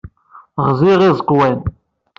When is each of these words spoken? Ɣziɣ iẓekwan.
Ɣziɣ 0.67 0.99
iẓekwan. 1.03 1.57